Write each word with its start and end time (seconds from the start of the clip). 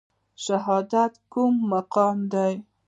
شهادت 0.43 1.13
کوم 1.31 1.53
مقام 1.71 2.17
دی؟ 2.31 2.53